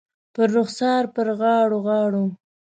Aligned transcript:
پر 0.33 0.47
رخسار، 0.57 1.03
پر 1.15 1.27
غاړو، 1.39 1.79
غاړو 1.87 2.25